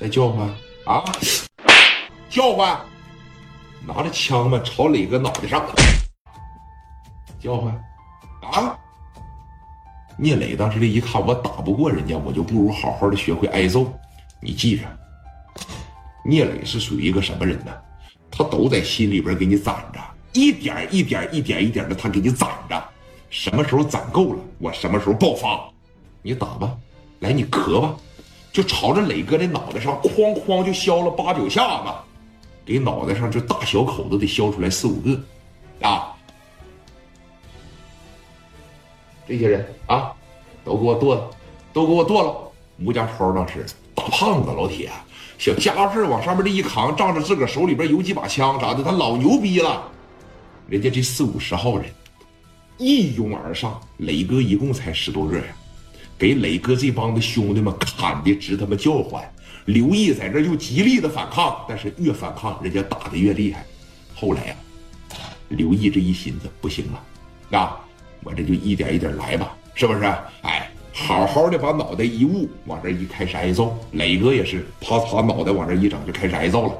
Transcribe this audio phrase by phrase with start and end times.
[0.00, 0.48] 再叫唤
[0.84, 1.04] 啊！
[2.30, 2.78] 叫唤！
[3.84, 5.66] 拿着枪嘛，朝磊哥脑袋上
[7.40, 7.72] 叫唤
[8.42, 8.78] 啊！
[10.16, 13.92] 聂磊当时这一看，我打不过人家，我就不如好好的学会挨揍。
[14.40, 14.84] 你记着，
[16.24, 17.72] 聂磊是属于一个什么人呢？
[18.30, 19.98] 他都在心里边给你攒着，
[20.32, 22.84] 一点一点、一点一点的，他给你攒着。
[23.30, 25.68] 什么时候攒够了，我什么时候爆发。
[26.22, 26.76] 你打吧，
[27.18, 27.96] 来，你磕吧，
[28.58, 31.92] 就朝着磊哥的脑袋上哐哐就削了八九下子，
[32.66, 36.12] 给脑袋上这大小口子得削出来四五个，啊！
[39.28, 40.12] 这些人啊，
[40.64, 41.30] 都给我剁，
[41.72, 42.36] 都给我剁了！
[42.84, 44.90] 吴家超当时大胖子老铁，
[45.38, 49.88] 小家伙事往上面这一扛，仗着自个手里边有几把枪啥的，他老牛逼了。
[50.66, 51.88] 人家这四五十号人
[52.76, 55.44] 一拥而上，磊哥一共才十多个呀。
[56.18, 59.22] 给磊哥这帮子兄弟们砍的直他妈叫唤，
[59.66, 63.64] 刘毅在这就极力的反抗，但是越反抗人家打的越厉害。
[64.16, 64.56] 后来呀，
[65.50, 67.78] 刘毅这一寻思不行了，啊，
[68.24, 70.00] 我这就一点一点来吧，是不是？
[70.42, 73.78] 哎，好好的把脑袋一捂，往这一开始挨揍。
[73.92, 76.72] 磊哥也是啪嚓脑袋往这一整就开始挨揍了，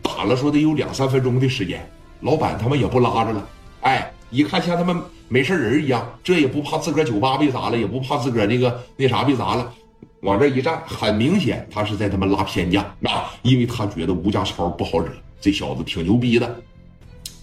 [0.00, 1.86] 打了说得有两三分钟的时间，
[2.20, 3.48] 老板他们也不拉着了，
[3.82, 4.10] 哎。
[4.30, 4.96] 一看像他们
[5.28, 9.72] 没事人一样，这也不怕自个儿酒吧被砸了，也不怕自个儿那个 那啥被砸了，
[10.20, 13.32] 往这一站，很明显他是在他妈拉偏架啊！
[13.42, 16.62] 因为他觉得吴家超不好惹，这小子挺牛逼的。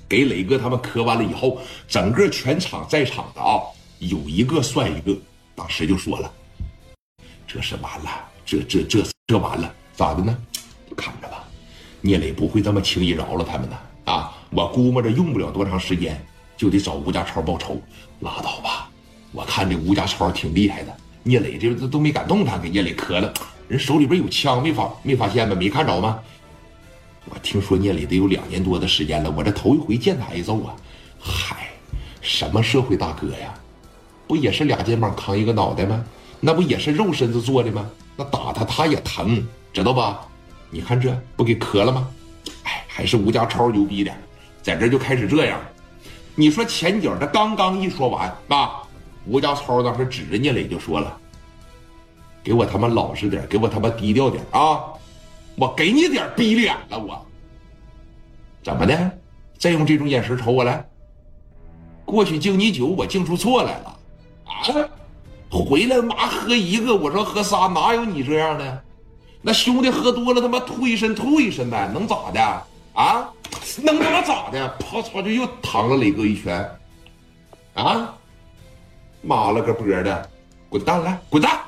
[0.07, 3.59] 给磊哥他们磕完了以后，整个全场在场的啊，
[3.99, 5.13] 有一个算一个，
[5.55, 6.31] 当时就说了
[7.45, 8.09] ：“这是完了，
[8.45, 10.37] 这这这这完了，咋的呢？
[10.95, 11.43] 看着吧，
[11.99, 14.33] 聂磊不会这么轻易饶了他们的啊！
[14.51, 16.17] 我估摸着用不了多长时间。”
[16.57, 17.79] 就得找吴家超报仇，
[18.21, 18.89] 拉倒吧！
[19.31, 23.31] 我看这吴家超挺厉害的，聂磊这都没敢动他，给聂磊磕了。
[23.67, 25.55] 人手里边有枪，没发没发现吗？
[25.55, 26.19] 没看着吗？
[27.29, 30.73] 我听说聂磊得有两年多的时间了，我这头一回见他挨揍啊！
[31.19, 31.69] 嗨，
[32.21, 33.53] 什么社会大哥呀？
[34.25, 36.03] 不也是俩肩膀扛一个脑袋吗？
[36.39, 37.89] 那不也是肉身子做的吗？
[38.15, 40.25] 那打他他也疼，知道吧？
[40.71, 42.07] 你看这不给磕了吗？
[42.63, 44.17] 哎，还是吴家超牛逼点，
[44.63, 45.59] 在这就开始这样。
[46.39, 48.83] 你说前脚他刚刚一说完啊，
[49.25, 51.17] 吴家超当时指着聂磊就说了
[52.43, 54.83] ：“给我他妈老实点，给我他妈低调点啊！
[55.55, 57.25] 我给你点逼脸了，我
[58.63, 59.11] 怎么的？
[59.57, 60.87] 再用这种眼神瞅我来？
[62.05, 63.99] 过去敬你酒，我敬出错来了
[64.45, 64.53] 啊！
[65.49, 68.83] 回来妈喝一个，我说喝仨，哪有你这样的？
[69.41, 72.39] 那兄弟喝多了，他妈吐一身吐一身呗，能咋的
[72.93, 73.27] 啊？”
[73.81, 74.67] 能他妈咋的？
[74.79, 76.69] 啪嚓就又躺了磊哥一拳，
[77.73, 78.17] 啊！
[79.21, 80.29] 妈了个波的，
[80.69, 81.59] 滚蛋来，滚蛋！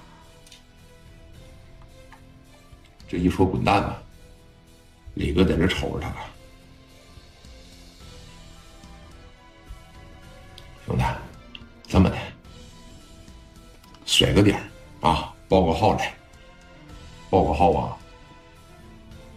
[3.07, 4.01] 这一说滚蛋吧，
[5.15, 6.13] 磊哥在这瞅着他，
[10.85, 11.03] 兄弟，
[11.87, 12.17] 这么的，
[14.05, 14.61] 甩个点
[15.01, 16.13] 啊，报个号来，
[17.29, 17.97] 报个号啊，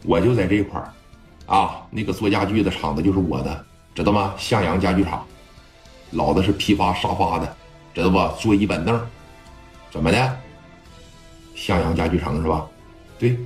[0.05, 0.93] 我就在这块儿。
[1.53, 3.65] 啊，那个做家具的厂子就是我的，
[3.95, 4.33] 知道吗？
[4.39, 5.23] 向阳家具厂，
[6.13, 7.57] 老子是批发沙发的，
[7.93, 8.41] 知道不？
[8.41, 8.99] 做一板凳，
[9.91, 10.39] 怎么的？
[11.55, 12.67] 向阳家具城是吧？
[13.19, 13.37] 对，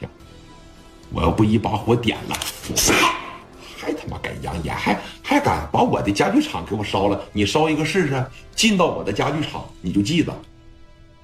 [0.00, 0.08] 行，
[1.12, 2.34] 我要不一把火点了，
[2.74, 2.92] 操，
[3.78, 7.22] 还他妈敢扬言，还还敢把我的家具厂给我烧了？
[7.32, 8.26] 你烧一个试试？
[8.56, 10.34] 进到我的家具厂，你就记着，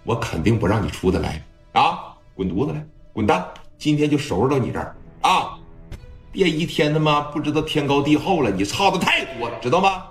[0.05, 2.15] 我肯定不让你出得来啊！
[2.37, 3.45] 滚犊子来，滚蛋！
[3.77, 4.95] 今天就收拾到你这儿。
[6.39, 10.05] 别一天他妈不知道天高地厚了，你差的太多，知道吗？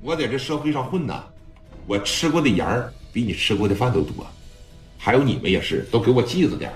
[0.00, 1.22] 我在这社会上混呐，
[1.86, 4.26] 我吃过的盐儿比你吃过的饭都多，
[4.96, 6.72] 还有你们也是，都给我记着点